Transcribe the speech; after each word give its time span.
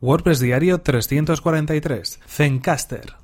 WordPress 0.00 0.40
Diario 0.40 0.82
343. 0.82 2.20
Zencaster. 2.28 3.14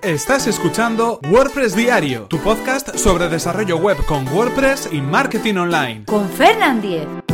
Estás 0.00 0.46
escuchando 0.46 1.18
WordPress 1.28 1.74
Diario, 1.74 2.26
tu 2.26 2.38
podcast 2.38 2.96
sobre 2.96 3.28
desarrollo 3.28 3.78
web 3.78 3.96
con 4.06 4.28
WordPress 4.28 4.90
y 4.92 5.00
marketing 5.00 5.56
online. 5.56 6.04
Con 6.04 6.28
Fernand 6.28 6.82
Diez. 6.82 7.25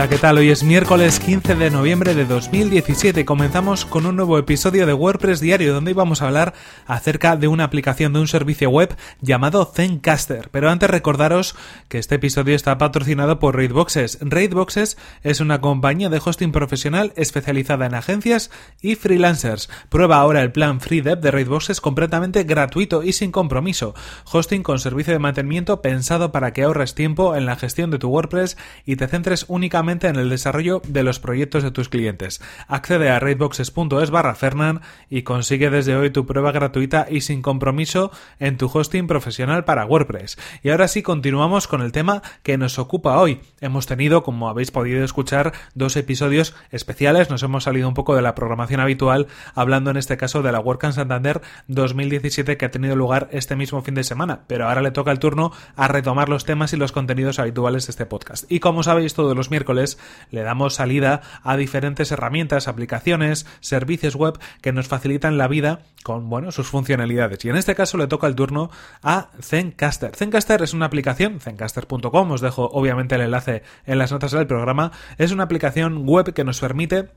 Hola, 0.00 0.08
¿qué 0.08 0.16
tal? 0.16 0.38
Hoy 0.38 0.48
es 0.48 0.64
miércoles 0.64 1.20
15 1.20 1.56
de 1.56 1.70
noviembre 1.70 2.14
de 2.14 2.24
2017 2.24 3.20
y 3.20 3.24
comenzamos 3.24 3.84
con 3.84 4.06
un 4.06 4.16
nuevo 4.16 4.38
episodio 4.38 4.86
de 4.86 4.94
WordPress 4.94 5.40
Diario 5.40 5.74
donde 5.74 5.90
íbamos 5.90 6.22
a 6.22 6.28
hablar 6.28 6.54
acerca 6.86 7.36
de 7.36 7.48
una 7.48 7.64
aplicación 7.64 8.14
de 8.14 8.20
un 8.20 8.26
servicio 8.26 8.70
web 8.70 8.96
llamado 9.20 9.66
Zencaster. 9.66 10.48
Pero 10.52 10.70
antes 10.70 10.88
recordaros 10.88 11.54
que 11.88 11.98
este 11.98 12.14
episodio 12.14 12.56
está 12.56 12.78
patrocinado 12.78 13.38
por 13.38 13.56
Raidboxes. 13.56 14.16
Raidboxes 14.22 14.96
es 15.22 15.40
una 15.40 15.60
compañía 15.60 16.08
de 16.08 16.22
hosting 16.24 16.50
profesional 16.50 17.12
especializada 17.16 17.84
en 17.84 17.94
agencias 17.94 18.50
y 18.80 18.94
freelancers. 18.94 19.68
Prueba 19.90 20.16
ahora 20.16 20.40
el 20.40 20.50
plan 20.50 20.80
FreeDev 20.80 21.20
de 21.20 21.30
Raidboxes 21.30 21.82
completamente 21.82 22.44
gratuito 22.44 23.02
y 23.02 23.12
sin 23.12 23.32
compromiso. 23.32 23.94
Hosting 24.32 24.62
con 24.62 24.78
servicio 24.78 25.12
de 25.12 25.18
mantenimiento 25.18 25.82
pensado 25.82 26.32
para 26.32 26.54
que 26.54 26.62
ahorres 26.62 26.94
tiempo 26.94 27.36
en 27.36 27.44
la 27.44 27.56
gestión 27.56 27.90
de 27.90 27.98
tu 27.98 28.08
WordPress 28.08 28.56
y 28.86 28.96
te 28.96 29.06
centres 29.06 29.44
únicamente 29.46 29.89
en 29.90 30.16
el 30.16 30.28
desarrollo 30.28 30.82
de 30.86 31.02
los 31.02 31.18
proyectos 31.18 31.64
de 31.64 31.72
tus 31.72 31.88
clientes. 31.88 32.40
Accede 32.68 33.10
a 33.10 33.18
raidboxes.es 33.18 34.10
barra 34.10 34.36
Fernan 34.36 34.82
y 35.08 35.22
consigue 35.22 35.68
desde 35.68 35.96
hoy 35.96 36.10
tu 36.10 36.26
prueba 36.26 36.52
gratuita 36.52 37.08
y 37.10 37.22
sin 37.22 37.42
compromiso 37.42 38.12
en 38.38 38.56
tu 38.56 38.70
hosting 38.72 39.08
profesional 39.08 39.64
para 39.64 39.84
WordPress. 39.84 40.38
Y 40.62 40.70
ahora 40.70 40.86
sí 40.86 41.02
continuamos 41.02 41.66
con 41.66 41.82
el 41.82 41.90
tema 41.90 42.22
que 42.44 42.56
nos 42.56 42.78
ocupa 42.78 43.18
hoy. 43.18 43.40
Hemos 43.60 43.86
tenido, 43.86 44.22
como 44.22 44.48
habéis 44.48 44.70
podido 44.70 45.04
escuchar, 45.04 45.52
dos 45.74 45.96
episodios 45.96 46.54
especiales. 46.70 47.30
Nos 47.30 47.42
hemos 47.42 47.64
salido 47.64 47.88
un 47.88 47.94
poco 47.94 48.14
de 48.14 48.22
la 48.22 48.36
programación 48.36 48.80
habitual, 48.80 49.26
hablando 49.56 49.90
en 49.90 49.96
este 49.96 50.16
caso 50.16 50.42
de 50.42 50.52
la 50.52 50.60
WordCamp 50.60 50.94
Santander 50.94 51.42
2017 51.66 52.56
que 52.56 52.64
ha 52.64 52.70
tenido 52.70 52.94
lugar 52.94 53.28
este 53.32 53.56
mismo 53.56 53.82
fin 53.82 53.94
de 53.94 54.04
semana. 54.04 54.42
Pero 54.46 54.68
ahora 54.68 54.82
le 54.82 54.92
toca 54.92 55.10
el 55.10 55.18
turno 55.18 55.52
a 55.74 55.88
retomar 55.88 56.28
los 56.28 56.44
temas 56.44 56.72
y 56.72 56.76
los 56.76 56.92
contenidos 56.92 57.40
habituales 57.40 57.86
de 57.86 57.90
este 57.90 58.06
podcast. 58.06 58.44
Y 58.50 58.60
como 58.60 58.82
sabéis, 58.82 59.14
todos 59.14 59.36
los 59.36 59.50
miércoles 59.50 59.79
le 60.30 60.42
damos 60.42 60.74
salida 60.74 61.22
a 61.42 61.56
diferentes 61.56 62.12
herramientas, 62.12 62.68
aplicaciones, 62.68 63.46
servicios 63.60 64.16
web 64.16 64.38
que 64.60 64.72
nos 64.72 64.88
facilitan 64.88 65.38
la 65.38 65.48
vida 65.48 65.80
con 66.02 66.28
bueno, 66.28 66.52
sus 66.52 66.68
funcionalidades. 66.68 67.44
Y 67.44 67.50
en 67.50 67.56
este 67.56 67.74
caso 67.74 67.98
le 67.98 68.06
toca 68.06 68.26
el 68.26 68.34
turno 68.34 68.70
a 69.02 69.28
Zencaster. 69.40 70.14
Zencaster 70.16 70.62
es 70.62 70.74
una 70.74 70.86
aplicación, 70.86 71.40
zencaster.com, 71.40 72.30
os 72.30 72.40
dejo 72.40 72.66
obviamente 72.72 73.14
el 73.14 73.22
enlace 73.22 73.62
en 73.86 73.98
las 73.98 74.12
notas 74.12 74.32
del 74.32 74.46
programa, 74.46 74.92
es 75.18 75.32
una 75.32 75.44
aplicación 75.44 76.06
web 76.06 76.32
que 76.32 76.44
nos 76.44 76.60
permite 76.60 77.08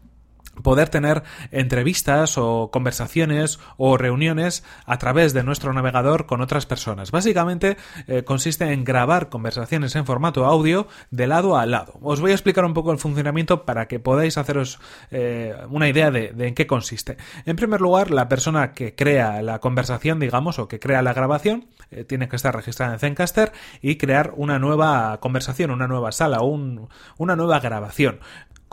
poder 0.62 0.90
tener 0.90 1.24
entrevistas 1.52 2.38
o 2.38 2.70
conversaciones 2.72 3.60
o 3.78 3.98
reuniones 3.98 4.64
a 4.86 4.98
través 4.98 5.34
de 5.34 5.44
nuestro 5.44 5.74
navegador 5.74 6.26
con 6.26 6.42
otras 6.42 6.66
personas. 6.66 7.12
Básicamente 7.12 7.78
eh, 8.08 8.24
consiste 8.24 8.72
en 8.72 8.84
grabar 8.84 9.30
conversaciones 9.30 9.96
en 9.96 10.06
formato 10.06 10.46
audio 10.46 10.88
de 11.12 11.28
lado 11.28 11.58
a 11.58 11.66
lado. 11.66 11.94
Os 12.02 12.22
voy 12.22 12.32
a 12.32 12.36
explicar 12.36 12.66
un 12.66 12.74
poco 12.74 12.92
el 12.92 13.00
funcionamiento 13.00 13.66
para 13.66 13.88
que 13.88 14.00
podáis 14.00 14.38
haceros 14.38 14.80
eh, 15.12 15.56
una 15.70 15.90
idea 15.90 16.12
de, 16.12 16.34
en 16.38 16.54
qué 16.54 16.68
consiste. 16.68 17.18
En 17.46 17.56
primer 17.56 17.82
lugar, 17.82 18.12
la 18.12 18.30
persona 18.30 18.74
que 18.74 18.96
crea 18.96 19.42
la 19.42 19.60
conversación, 19.60 20.20
digamos, 20.20 20.60
o 20.60 20.68
que 20.68 20.80
crea 20.80 21.02
la 21.02 21.14
grabación, 21.14 21.68
eh, 21.92 22.04
tiene 22.04 22.30
que 22.30 22.36
estar 22.36 22.56
registrada 22.56 22.94
en 22.94 23.00
Zencaster 23.00 23.52
y 23.82 23.98
crear 23.98 24.34
una 24.36 24.60
nueva 24.60 25.20
conversación, 25.20 25.72
una 25.72 25.88
nueva 25.88 26.12
sala, 26.12 26.42
un, 26.42 26.90
una 27.18 27.36
nueva 27.36 27.60
grabación. 27.60 28.20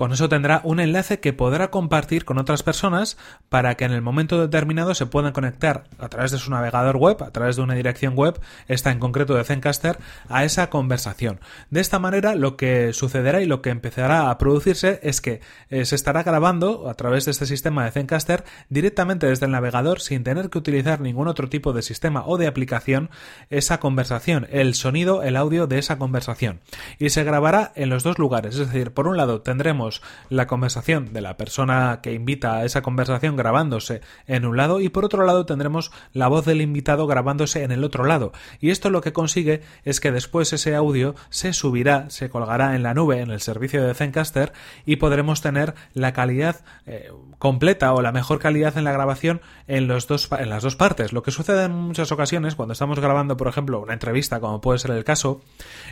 Con 0.00 0.14
eso 0.14 0.30
tendrá 0.30 0.62
un 0.64 0.80
enlace 0.80 1.20
que 1.20 1.34
podrá 1.34 1.70
compartir 1.70 2.24
con 2.24 2.38
otras 2.38 2.62
personas 2.62 3.18
para 3.50 3.74
que 3.74 3.84
en 3.84 3.92
el 3.92 4.00
momento 4.00 4.40
determinado 4.40 4.94
se 4.94 5.04
puedan 5.04 5.34
conectar 5.34 5.84
a 5.98 6.08
través 6.08 6.30
de 6.30 6.38
su 6.38 6.50
navegador 6.50 6.96
web, 6.96 7.22
a 7.22 7.32
través 7.32 7.56
de 7.56 7.62
una 7.62 7.74
dirección 7.74 8.14
web, 8.14 8.40
esta 8.66 8.92
en 8.92 8.98
concreto 8.98 9.34
de 9.34 9.44
Zencaster, 9.44 9.98
a 10.30 10.44
esa 10.44 10.70
conversación. 10.70 11.38
De 11.68 11.80
esta 11.80 11.98
manera 11.98 12.34
lo 12.34 12.56
que 12.56 12.94
sucederá 12.94 13.42
y 13.42 13.44
lo 13.44 13.60
que 13.60 13.68
empezará 13.68 14.30
a 14.30 14.38
producirse 14.38 15.00
es 15.02 15.20
que 15.20 15.42
eh, 15.68 15.84
se 15.84 15.96
estará 15.96 16.22
grabando 16.22 16.88
a 16.88 16.94
través 16.94 17.26
de 17.26 17.32
este 17.32 17.44
sistema 17.44 17.84
de 17.84 17.90
Zencaster 17.90 18.44
directamente 18.70 19.26
desde 19.26 19.44
el 19.44 19.52
navegador 19.52 20.00
sin 20.00 20.24
tener 20.24 20.48
que 20.48 20.56
utilizar 20.56 21.02
ningún 21.02 21.28
otro 21.28 21.50
tipo 21.50 21.74
de 21.74 21.82
sistema 21.82 22.24
o 22.24 22.38
de 22.38 22.46
aplicación 22.46 23.10
esa 23.50 23.80
conversación, 23.80 24.48
el 24.50 24.72
sonido, 24.72 25.22
el 25.22 25.36
audio 25.36 25.66
de 25.66 25.78
esa 25.78 25.98
conversación. 25.98 26.60
Y 26.98 27.10
se 27.10 27.22
grabará 27.22 27.72
en 27.74 27.90
los 27.90 28.02
dos 28.02 28.18
lugares, 28.18 28.54
es 28.54 28.66
decir, 28.66 28.92
por 28.92 29.06
un 29.06 29.18
lado 29.18 29.42
tendremos 29.42 29.89
la 30.28 30.46
conversación 30.46 31.12
de 31.12 31.20
la 31.20 31.36
persona 31.36 32.00
que 32.02 32.12
invita 32.12 32.56
a 32.56 32.64
esa 32.64 32.82
conversación 32.82 33.36
grabándose 33.36 34.00
en 34.26 34.44
un 34.44 34.56
lado 34.56 34.80
y 34.80 34.88
por 34.88 35.04
otro 35.04 35.24
lado 35.24 35.46
tendremos 35.46 35.90
la 36.12 36.28
voz 36.28 36.44
del 36.44 36.60
invitado 36.60 37.06
grabándose 37.06 37.64
en 37.64 37.72
el 37.72 37.84
otro 37.84 38.04
lado. 38.04 38.32
Y 38.60 38.70
esto 38.70 38.90
lo 38.90 39.00
que 39.00 39.12
consigue 39.12 39.62
es 39.84 40.00
que 40.00 40.12
después 40.12 40.52
ese 40.52 40.74
audio 40.74 41.14
se 41.30 41.52
subirá, 41.52 42.10
se 42.10 42.30
colgará 42.30 42.74
en 42.76 42.82
la 42.82 42.94
nube 42.94 43.20
en 43.20 43.30
el 43.30 43.40
servicio 43.40 43.84
de 43.84 43.94
Zencaster 43.94 44.52
y 44.86 44.96
podremos 44.96 45.40
tener 45.40 45.74
la 45.94 46.12
calidad 46.12 46.60
eh, 46.86 47.10
completa 47.38 47.92
o 47.94 48.02
la 48.02 48.12
mejor 48.12 48.38
calidad 48.38 48.76
en 48.76 48.84
la 48.84 48.92
grabación 48.92 49.40
en, 49.66 49.88
los 49.88 50.06
dos, 50.06 50.28
en 50.38 50.50
las 50.50 50.62
dos 50.62 50.76
partes. 50.76 51.12
Lo 51.12 51.22
que 51.22 51.30
sucede 51.30 51.64
en 51.64 51.72
muchas 51.72 52.12
ocasiones 52.12 52.54
cuando 52.54 52.72
estamos 52.72 53.00
grabando, 53.00 53.36
por 53.36 53.48
ejemplo, 53.48 53.80
una 53.80 53.94
entrevista, 53.94 54.40
como 54.40 54.60
puede 54.60 54.78
ser 54.78 54.90
el 54.92 55.04
caso, 55.04 55.40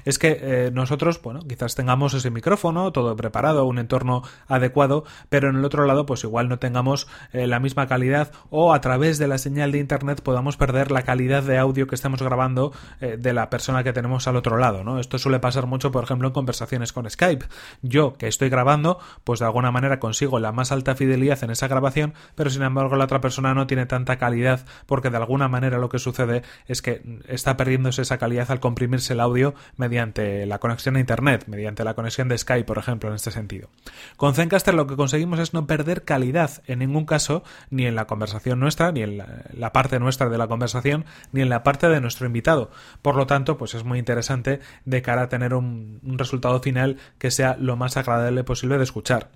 es 0.04 0.18
que 0.18 0.38
eh, 0.40 0.70
nosotros, 0.72 1.20
bueno, 1.22 1.40
quizás 1.40 1.74
tengamos 1.74 2.14
ese 2.14 2.30
micrófono 2.30 2.92
todo 2.92 3.16
preparado, 3.16 3.64
un 3.66 3.77
entorno 3.78 4.22
adecuado, 4.46 5.04
pero 5.28 5.48
en 5.50 5.56
el 5.56 5.64
otro 5.64 5.86
lado 5.86 6.06
pues 6.06 6.24
igual 6.24 6.48
no 6.48 6.58
tengamos 6.58 7.08
eh, 7.32 7.46
la 7.46 7.60
misma 7.60 7.86
calidad 7.86 8.32
o 8.50 8.72
a 8.72 8.80
través 8.80 9.18
de 9.18 9.28
la 9.28 9.38
señal 9.38 9.72
de 9.72 9.78
internet 9.78 10.20
podamos 10.22 10.56
perder 10.56 10.90
la 10.90 11.02
calidad 11.02 11.42
de 11.42 11.58
audio 11.58 11.86
que 11.86 11.94
estamos 11.94 12.22
grabando 12.22 12.72
eh, 13.00 13.16
de 13.18 13.32
la 13.32 13.50
persona 13.50 13.84
que 13.84 13.92
tenemos 13.92 14.28
al 14.28 14.36
otro 14.36 14.56
lado, 14.56 14.84
¿no? 14.84 14.98
Esto 14.98 15.18
suele 15.18 15.40
pasar 15.40 15.66
mucho, 15.66 15.90
por 15.90 16.04
ejemplo, 16.04 16.28
en 16.28 16.34
conversaciones 16.34 16.92
con 16.92 17.08
Skype. 17.08 17.46
Yo 17.82 18.14
que 18.14 18.28
estoy 18.28 18.48
grabando, 18.48 18.98
pues 19.24 19.40
de 19.40 19.46
alguna 19.46 19.70
manera 19.70 20.00
consigo 20.00 20.38
la 20.38 20.52
más 20.52 20.72
alta 20.72 20.94
fidelidad 20.94 21.42
en 21.44 21.50
esa 21.50 21.68
grabación, 21.68 22.14
pero 22.34 22.50
sin 22.50 22.62
embargo 22.62 22.96
la 22.96 23.04
otra 23.04 23.20
persona 23.20 23.54
no 23.54 23.66
tiene 23.66 23.86
tanta 23.86 24.18
calidad 24.18 24.64
porque 24.86 25.10
de 25.10 25.16
alguna 25.16 25.48
manera 25.48 25.78
lo 25.78 25.88
que 25.88 25.98
sucede 25.98 26.42
es 26.66 26.82
que 26.82 27.02
está 27.26 27.56
perdiéndose 27.56 28.02
esa 28.02 28.18
calidad 28.18 28.50
al 28.50 28.60
comprimirse 28.60 29.12
el 29.12 29.20
audio 29.20 29.54
mediante 29.76 30.46
la 30.46 30.58
conexión 30.58 30.96
a 30.96 31.00
internet, 31.00 31.44
mediante 31.46 31.84
la 31.84 31.94
conexión 31.94 32.28
de 32.28 32.38
Skype, 32.38 32.64
por 32.64 32.78
ejemplo, 32.78 33.08
en 33.08 33.16
este 33.16 33.30
sentido. 33.30 33.67
Con 34.16 34.34
Zencaster 34.34 34.74
lo 34.74 34.86
que 34.86 34.96
conseguimos 34.96 35.38
es 35.38 35.54
no 35.54 35.66
perder 35.66 36.04
calidad 36.04 36.62
en 36.66 36.80
ningún 36.80 37.06
caso, 37.06 37.42
ni 37.70 37.86
en 37.86 37.94
la 37.94 38.06
conversación 38.06 38.60
nuestra, 38.60 38.92
ni 38.92 39.02
en 39.02 39.16
la, 39.16 39.72
parte 39.72 39.98
nuestra 39.98 40.28
de 40.28 40.38
la 40.38 40.48
conversación, 40.48 41.04
ni 41.32 41.40
en 41.40 41.48
la 41.48 41.62
parte 41.62 41.88
de 41.88 42.00
nuestro 42.00 42.26
invitado. 42.26 42.70
Por 43.02 43.16
lo 43.16 43.26
tanto, 43.26 43.56
pues 43.56 43.74
es 43.74 43.84
muy 43.84 43.98
interesante 43.98 44.60
de 44.84 45.02
cara 45.02 45.22
a 45.22 45.28
tener 45.28 45.54
un 45.54 46.00
resultado 46.18 46.60
final 46.60 46.98
que 47.18 47.30
sea 47.30 47.56
lo 47.58 47.76
más 47.76 47.96
agradable 47.96 48.44
posible 48.44 48.76
de 48.76 48.84
escuchar. 48.84 49.30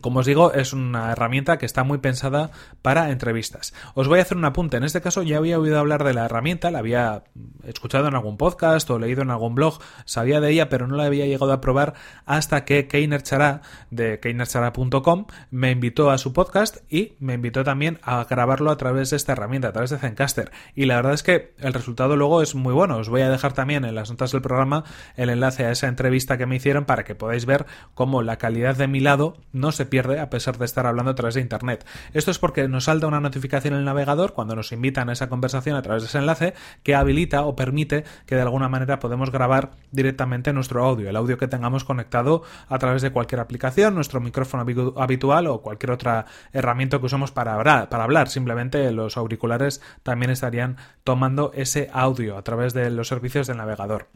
Como 0.00 0.20
os 0.20 0.26
digo, 0.26 0.52
es 0.52 0.72
una 0.72 1.12
herramienta 1.12 1.56
que 1.56 1.66
está 1.66 1.84
muy 1.84 1.98
pensada 1.98 2.50
para 2.82 3.10
entrevistas. 3.10 3.74
Os 3.94 4.08
voy 4.08 4.18
a 4.18 4.22
hacer 4.22 4.36
un 4.36 4.44
apunte. 4.44 4.76
En 4.76 4.82
este 4.82 5.00
caso 5.00 5.22
ya 5.22 5.36
había 5.36 5.58
oído 5.58 5.78
hablar 5.78 6.02
de 6.02 6.14
la 6.14 6.24
herramienta, 6.24 6.72
la 6.72 6.80
había 6.80 7.22
escuchado 7.62 8.08
en 8.08 8.14
algún 8.14 8.36
podcast 8.36 8.90
o 8.90 8.98
leído 8.98 9.22
en 9.22 9.30
algún 9.30 9.54
blog, 9.54 9.78
sabía 10.04 10.40
de 10.40 10.50
ella, 10.50 10.68
pero 10.68 10.88
no 10.88 10.96
la 10.96 11.04
había 11.04 11.26
llegado 11.26 11.52
a 11.52 11.60
probar 11.60 11.94
hasta 12.26 12.64
que 12.64 12.88
Keiner 12.88 13.22
Chará 13.22 13.62
de 13.90 14.18
keinerchara.com 14.18 15.26
me 15.50 15.70
invitó 15.70 16.10
a 16.10 16.18
su 16.18 16.32
podcast 16.32 16.78
y 16.92 17.12
me 17.20 17.34
invitó 17.34 17.62
también 17.62 18.00
a 18.02 18.24
grabarlo 18.24 18.72
a 18.72 18.76
través 18.76 19.10
de 19.10 19.16
esta 19.16 19.32
herramienta, 19.32 19.68
a 19.68 19.72
través 19.72 19.90
de 19.90 19.98
Zencaster. 19.98 20.50
Y 20.74 20.86
la 20.86 20.96
verdad 20.96 21.14
es 21.14 21.22
que 21.22 21.54
el 21.58 21.72
resultado 21.72 22.16
luego 22.16 22.42
es 22.42 22.56
muy 22.56 22.72
bueno. 22.72 22.96
Os 22.96 23.08
voy 23.08 23.22
a 23.22 23.30
dejar 23.30 23.52
también 23.52 23.84
en 23.84 23.94
las 23.94 24.10
notas 24.10 24.32
del 24.32 24.42
programa 24.42 24.84
el 25.16 25.30
enlace 25.30 25.64
a 25.64 25.70
esa 25.70 25.86
entrevista 25.86 26.36
que 26.36 26.46
me 26.46 26.56
hicieron 26.56 26.84
para 26.84 27.04
que 27.04 27.14
podáis 27.14 27.46
ver 27.46 27.66
cómo 27.94 28.22
la 28.22 28.38
calidad 28.38 28.76
de 28.76 28.88
mi 28.88 28.98
lado 28.98 29.36
no 29.52 29.70
se 29.70 29.83
pierde 29.84 30.20
a 30.20 30.30
pesar 30.30 30.58
de 30.58 30.64
estar 30.64 30.86
hablando 30.86 31.12
a 31.12 31.14
través 31.14 31.34
de 31.34 31.40
Internet. 31.40 31.86
Esto 32.12 32.30
es 32.30 32.38
porque 32.38 32.68
nos 32.68 32.84
salta 32.84 33.06
una 33.06 33.20
notificación 33.20 33.74
en 33.74 33.80
el 33.80 33.84
navegador 33.84 34.32
cuando 34.32 34.54
nos 34.54 34.72
invitan 34.72 35.08
a 35.08 35.12
esa 35.12 35.28
conversación 35.28 35.76
a 35.76 35.82
través 35.82 36.02
de 36.02 36.08
ese 36.08 36.18
enlace 36.18 36.54
que 36.82 36.94
habilita 36.94 37.44
o 37.44 37.56
permite 37.56 38.04
que 38.26 38.34
de 38.34 38.42
alguna 38.42 38.68
manera 38.68 38.98
podemos 38.98 39.30
grabar 39.30 39.72
directamente 39.90 40.52
nuestro 40.52 40.84
audio, 40.84 41.08
el 41.08 41.16
audio 41.16 41.38
que 41.38 41.48
tengamos 41.48 41.84
conectado 41.84 42.42
a 42.68 42.78
través 42.78 43.02
de 43.02 43.10
cualquier 43.10 43.40
aplicación, 43.40 43.94
nuestro 43.94 44.20
micrófono 44.20 44.64
habitual 44.96 45.46
o 45.46 45.62
cualquier 45.62 45.92
otra 45.92 46.26
herramienta 46.52 46.98
que 46.98 47.06
usamos 47.06 47.32
para 47.32 47.54
hablar, 47.54 47.88
para 47.88 48.04
hablar. 48.04 48.28
Simplemente 48.28 48.90
los 48.92 49.16
auriculares 49.16 49.82
también 50.02 50.30
estarían 50.30 50.76
tomando 51.04 51.50
ese 51.54 51.90
audio 51.92 52.36
a 52.36 52.42
través 52.42 52.74
de 52.74 52.90
los 52.90 53.08
servicios 53.08 53.46
del 53.46 53.58
navegador. 53.58 54.08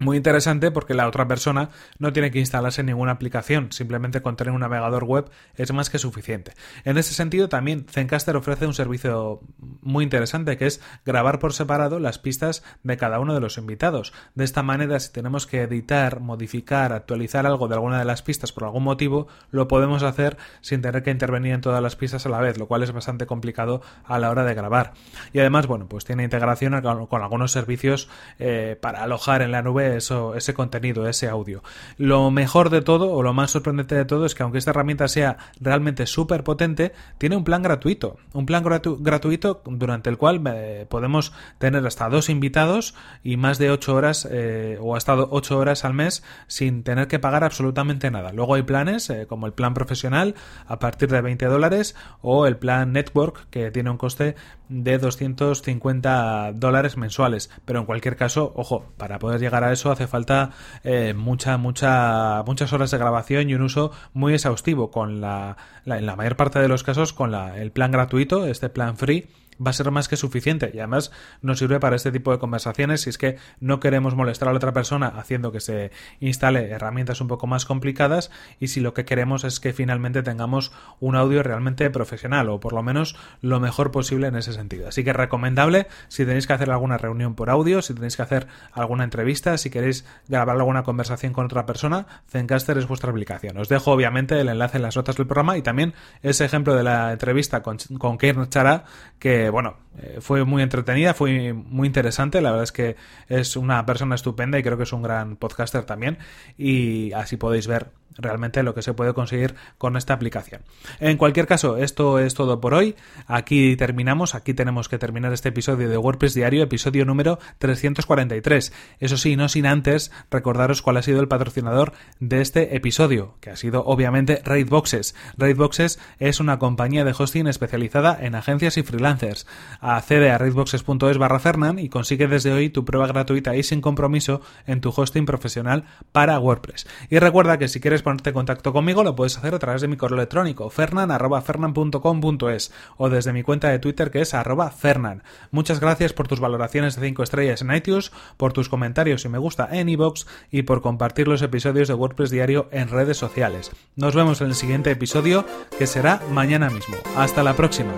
Muy 0.00 0.16
interesante 0.16 0.70
porque 0.70 0.94
la 0.94 1.08
otra 1.08 1.26
persona 1.26 1.70
no 1.98 2.12
tiene 2.12 2.30
que 2.30 2.38
instalarse 2.38 2.84
ninguna 2.84 3.12
aplicación, 3.12 3.72
simplemente 3.72 4.22
con 4.22 4.36
tener 4.36 4.52
un 4.52 4.60
navegador 4.60 5.04
web 5.04 5.28
es 5.56 5.72
más 5.72 5.90
que 5.90 5.98
suficiente. 5.98 6.52
En 6.84 6.98
ese 6.98 7.14
sentido 7.14 7.48
también 7.48 7.86
Zencaster 7.90 8.36
ofrece 8.36 8.66
un 8.66 8.74
servicio 8.74 9.40
muy 9.82 10.04
interesante 10.04 10.56
que 10.56 10.66
es 10.66 10.80
grabar 11.04 11.40
por 11.40 11.52
separado 11.52 11.98
las 11.98 12.18
pistas 12.18 12.62
de 12.84 12.96
cada 12.96 13.18
uno 13.18 13.34
de 13.34 13.40
los 13.40 13.58
invitados. 13.58 14.12
De 14.36 14.44
esta 14.44 14.62
manera 14.62 15.00
si 15.00 15.12
tenemos 15.12 15.46
que 15.46 15.62
editar, 15.62 16.20
modificar, 16.20 16.92
actualizar 16.92 17.44
algo 17.46 17.66
de 17.66 17.74
alguna 17.74 17.98
de 17.98 18.04
las 18.04 18.22
pistas 18.22 18.52
por 18.52 18.64
algún 18.64 18.84
motivo, 18.84 19.26
lo 19.50 19.66
podemos 19.66 20.04
hacer 20.04 20.36
sin 20.60 20.80
tener 20.80 21.02
que 21.02 21.10
intervenir 21.10 21.54
en 21.54 21.60
todas 21.60 21.82
las 21.82 21.96
pistas 21.96 22.24
a 22.24 22.28
la 22.28 22.40
vez, 22.40 22.56
lo 22.56 22.68
cual 22.68 22.84
es 22.84 22.92
bastante 22.92 23.26
complicado 23.26 23.82
a 24.04 24.20
la 24.20 24.30
hora 24.30 24.44
de 24.44 24.54
grabar. 24.54 24.92
Y 25.32 25.40
además, 25.40 25.66
bueno, 25.66 25.88
pues 25.88 26.04
tiene 26.04 26.22
integración 26.22 26.80
con 26.80 27.22
algunos 27.22 27.50
servicios 27.50 28.08
eh, 28.38 28.78
para 28.80 29.02
alojar 29.02 29.42
en 29.42 29.50
la 29.50 29.62
nube 29.62 29.87
ese 29.96 30.54
contenido, 30.54 31.08
ese 31.08 31.28
audio. 31.28 31.62
Lo 31.96 32.30
mejor 32.30 32.70
de 32.70 32.82
todo, 32.82 33.10
o 33.12 33.22
lo 33.22 33.32
más 33.32 33.50
sorprendente 33.50 33.94
de 33.94 34.04
todo, 34.04 34.26
es 34.26 34.34
que 34.34 34.42
aunque 34.42 34.58
esta 34.58 34.70
herramienta 34.70 35.08
sea 35.08 35.38
realmente 35.60 36.06
súper 36.06 36.44
potente, 36.44 36.92
tiene 37.18 37.36
un 37.36 37.44
plan 37.44 37.62
gratuito. 37.62 38.16
Un 38.32 38.46
plan 38.46 38.62
gratuito 38.64 39.62
durante 39.66 40.10
el 40.10 40.18
cual 40.18 40.42
eh, 40.46 40.86
podemos 40.88 41.32
tener 41.58 41.86
hasta 41.86 42.08
dos 42.08 42.28
invitados 42.28 42.94
y 43.22 43.36
más 43.36 43.58
de 43.58 43.70
8 43.70 43.94
horas 43.94 44.28
eh, 44.30 44.78
o 44.80 44.96
hasta 44.96 45.14
8 45.14 45.58
horas 45.58 45.84
al 45.84 45.94
mes 45.94 46.22
sin 46.46 46.82
tener 46.82 47.08
que 47.08 47.18
pagar 47.18 47.44
absolutamente 47.44 48.10
nada. 48.10 48.32
Luego 48.32 48.54
hay 48.54 48.62
planes 48.62 49.10
eh, 49.10 49.26
como 49.28 49.46
el 49.46 49.52
plan 49.52 49.74
profesional 49.74 50.34
a 50.66 50.78
partir 50.78 51.10
de 51.10 51.20
20 51.20 51.46
dólares 51.46 51.94
o 52.20 52.46
el 52.46 52.56
plan 52.56 52.92
network 52.92 53.48
que 53.50 53.70
tiene 53.70 53.90
un 53.90 53.98
coste 53.98 54.36
de 54.68 54.98
250 54.98 56.52
dólares 56.54 56.96
mensuales. 56.96 57.50
Pero 57.64 57.80
en 57.80 57.86
cualquier 57.86 58.16
caso, 58.16 58.52
ojo, 58.54 58.86
para 58.96 59.18
poder 59.18 59.40
llegar 59.40 59.64
a 59.64 59.72
eso 59.72 59.77
hace 59.86 60.06
falta 60.06 60.50
eh, 60.84 61.14
mucha, 61.14 61.56
mucha, 61.56 62.42
muchas 62.44 62.72
horas 62.72 62.90
de 62.90 62.98
grabación 62.98 63.48
y 63.48 63.54
un 63.54 63.62
uso 63.62 63.92
muy 64.12 64.34
exhaustivo 64.34 64.90
con 64.90 65.20
la, 65.20 65.56
en 65.86 66.06
la 66.06 66.16
mayor 66.16 66.36
parte 66.36 66.58
de 66.58 66.68
los 66.68 66.82
casos 66.82 67.12
con 67.12 67.30
la, 67.30 67.58
el 67.58 67.70
plan 67.70 67.90
gratuito, 67.90 68.46
este 68.46 68.68
plan 68.68 68.96
free 68.96 69.28
va 69.64 69.70
a 69.70 69.74
ser 69.74 69.90
más 69.90 70.08
que 70.08 70.16
suficiente 70.16 70.70
y 70.72 70.78
además 70.78 71.10
nos 71.42 71.58
sirve 71.58 71.80
para 71.80 71.96
este 71.96 72.12
tipo 72.12 72.32
de 72.32 72.38
conversaciones 72.38 73.02
si 73.02 73.10
es 73.10 73.18
que 73.18 73.36
no 73.60 73.80
queremos 73.80 74.14
molestar 74.14 74.48
a 74.48 74.52
la 74.52 74.56
otra 74.56 74.72
persona 74.72 75.08
haciendo 75.08 75.52
que 75.52 75.60
se 75.60 75.90
instale 76.20 76.70
herramientas 76.70 77.20
un 77.20 77.28
poco 77.28 77.46
más 77.46 77.64
complicadas 77.64 78.30
y 78.60 78.68
si 78.68 78.80
lo 78.80 78.94
que 78.94 79.04
queremos 79.04 79.44
es 79.44 79.60
que 79.60 79.72
finalmente 79.72 80.22
tengamos 80.22 80.72
un 81.00 81.16
audio 81.16 81.42
realmente 81.42 81.88
profesional 81.90 82.48
o 82.48 82.60
por 82.60 82.72
lo 82.72 82.82
menos 82.82 83.16
lo 83.40 83.60
mejor 83.60 83.90
posible 83.90 84.28
en 84.28 84.36
ese 84.36 84.52
sentido. 84.52 84.88
Así 84.88 85.04
que 85.04 85.12
recomendable 85.12 85.86
si 86.08 86.24
tenéis 86.24 86.46
que 86.46 86.52
hacer 86.52 86.70
alguna 86.70 86.98
reunión 86.98 87.34
por 87.34 87.50
audio, 87.50 87.82
si 87.82 87.94
tenéis 87.94 88.16
que 88.16 88.22
hacer 88.22 88.46
alguna 88.72 89.04
entrevista, 89.04 89.56
si 89.58 89.70
queréis 89.70 90.04
grabar 90.28 90.56
alguna 90.56 90.82
conversación 90.82 91.32
con 91.32 91.46
otra 91.46 91.66
persona, 91.66 92.06
Zencaster 92.28 92.78
es 92.78 92.86
vuestra 92.86 93.10
aplicación. 93.10 93.56
Os 93.58 93.68
dejo 93.68 93.92
obviamente 93.92 94.40
el 94.40 94.48
enlace 94.48 94.78
en 94.78 94.82
las 94.82 94.96
notas 94.96 95.16
del 95.16 95.26
programa 95.26 95.56
y 95.56 95.62
también 95.62 95.94
ese 96.22 96.44
ejemplo 96.44 96.74
de 96.74 96.82
la 96.82 97.12
entrevista 97.12 97.62
con, 97.62 97.78
con 97.98 98.18
Chara 98.48 98.84
que 99.18 99.47
bueno, 99.50 99.76
eh, 99.98 100.18
fue 100.20 100.44
muy 100.44 100.62
entretenida, 100.62 101.14
fue 101.14 101.52
muy 101.52 101.86
interesante. 101.86 102.40
La 102.40 102.50
verdad 102.50 102.64
es 102.64 102.72
que 102.72 102.96
es 103.28 103.56
una 103.56 103.84
persona 103.86 104.14
estupenda 104.14 104.58
y 104.58 104.62
creo 104.62 104.76
que 104.76 104.82
es 104.84 104.92
un 104.92 105.02
gran 105.02 105.36
podcaster 105.36 105.84
también. 105.84 106.18
Y 106.56 107.12
así 107.12 107.36
podéis 107.36 107.66
ver 107.66 107.90
realmente 108.18 108.62
lo 108.62 108.74
que 108.74 108.82
se 108.82 108.92
puede 108.92 109.14
conseguir 109.14 109.54
con 109.78 109.96
esta 109.96 110.14
aplicación. 110.14 110.62
En 111.00 111.16
cualquier 111.16 111.46
caso, 111.46 111.76
esto 111.76 112.18
es 112.18 112.34
todo 112.34 112.60
por 112.60 112.74
hoy. 112.74 112.96
Aquí 113.26 113.76
terminamos, 113.76 114.34
aquí 114.34 114.54
tenemos 114.54 114.88
que 114.88 114.98
terminar 114.98 115.32
este 115.32 115.50
episodio 115.50 115.88
de 115.88 115.96
WordPress 115.96 116.34
Diario, 116.34 116.62
episodio 116.62 117.04
número 117.04 117.38
343. 117.58 118.72
Eso 119.00 119.16
sí, 119.16 119.36
no 119.36 119.48
sin 119.48 119.66
antes 119.66 120.10
recordaros 120.30 120.82
cuál 120.82 120.96
ha 120.96 121.02
sido 121.02 121.20
el 121.20 121.28
patrocinador 121.28 121.92
de 122.20 122.40
este 122.40 122.76
episodio, 122.76 123.36
que 123.40 123.50
ha 123.50 123.56
sido 123.56 123.84
obviamente 123.84 124.42
Raidboxes. 124.44 125.14
Raidboxes 125.36 125.98
es 126.18 126.40
una 126.40 126.58
compañía 126.58 127.04
de 127.04 127.14
hosting 127.16 127.46
especializada 127.46 128.18
en 128.20 128.34
agencias 128.34 128.76
y 128.76 128.82
freelancers. 128.82 129.46
Accede 129.80 130.30
a 130.30 130.38
raidboxes.es 130.38 131.18
barra 131.18 131.38
Fernan 131.38 131.78
y 131.78 131.88
consigue 131.88 132.26
desde 132.26 132.52
hoy 132.52 132.70
tu 132.70 132.84
prueba 132.84 133.06
gratuita 133.06 133.56
y 133.56 133.62
sin 133.62 133.80
compromiso 133.80 134.40
en 134.66 134.80
tu 134.80 134.92
hosting 134.94 135.26
profesional 135.26 135.84
para 136.12 136.38
WordPress. 136.38 136.86
Y 137.10 137.18
recuerda 137.18 137.58
que 137.58 137.68
si 137.68 137.80
quieres 137.80 138.02
ponerte 138.08 138.30
en 138.30 138.34
contacto 138.34 138.72
conmigo, 138.72 139.04
lo 139.04 139.14
puedes 139.14 139.36
hacer 139.36 139.54
a 139.54 139.58
través 139.58 139.82
de 139.82 139.88
mi 139.88 139.98
correo 139.98 140.16
electrónico, 140.16 140.70
fernan.fernan.com.es 140.70 142.72
o 142.96 143.10
desde 143.10 143.34
mi 143.34 143.42
cuenta 143.42 143.68
de 143.68 143.78
Twitter 143.78 144.10
que 144.10 144.22
es 144.22 144.32
arroba 144.32 144.70
fernan. 144.70 145.22
Muchas 145.50 145.78
gracias 145.78 146.14
por 146.14 146.26
tus 146.26 146.40
valoraciones 146.40 146.96
de 146.96 147.06
5 147.06 147.22
estrellas 147.22 147.60
en 147.60 147.74
iTunes, 147.74 148.10
por 148.38 148.54
tus 148.54 148.70
comentarios 148.70 149.26
y 149.26 149.28
me 149.28 149.36
gusta 149.36 149.68
en 149.70 149.90
iVoox 149.90 150.24
y 150.50 150.62
por 150.62 150.80
compartir 150.80 151.28
los 151.28 151.42
episodios 151.42 151.86
de 151.86 151.92
WordPress 151.92 152.30
Diario 152.30 152.70
en 152.72 152.88
redes 152.88 153.18
sociales. 153.18 153.72
Nos 153.94 154.14
vemos 154.14 154.40
en 154.40 154.46
el 154.46 154.54
siguiente 154.54 154.90
episodio 154.90 155.44
que 155.78 155.86
será 155.86 156.22
mañana 156.30 156.70
mismo. 156.70 156.96
Hasta 157.14 157.42
la 157.42 157.54
próxima. 157.54 157.92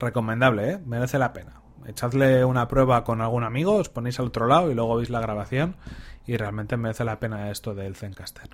Recomendable, 0.00 0.70
¿eh? 0.70 0.78
Merece 0.86 1.18
la 1.18 1.34
pena 1.34 1.63
echadle 1.86 2.44
una 2.44 2.68
prueba 2.68 3.04
con 3.04 3.20
algún 3.20 3.44
amigo, 3.44 3.76
os 3.76 3.88
ponéis 3.88 4.18
al 4.20 4.26
otro 4.26 4.46
lado 4.46 4.70
y 4.70 4.74
luego 4.74 4.96
veis 4.96 5.10
la 5.10 5.20
grabación 5.20 5.76
y 6.26 6.36
realmente 6.36 6.76
merece 6.76 7.04
la 7.04 7.20
pena 7.20 7.50
esto 7.50 7.74
del 7.74 7.96
Zencaster. 7.96 8.50